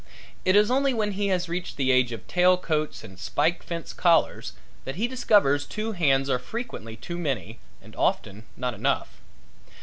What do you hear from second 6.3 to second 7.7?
frequently too many